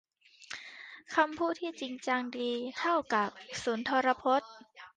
[1.15, 3.29] คำพูดที่จริงจังดีเท่ากับ
[3.63, 4.51] สุนทรพจน์